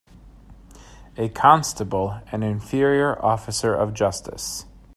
A 1.15 1.29
constable 1.29 2.21
an 2.31 2.41
inferior 2.41 3.23
officer 3.23 3.75
of 3.75 3.93
justice. 3.93 4.65